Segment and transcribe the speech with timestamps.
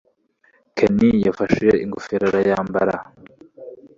[0.77, 2.95] kenny yafashe ingofero arayambara.